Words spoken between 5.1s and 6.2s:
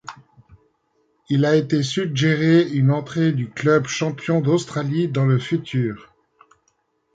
le futur.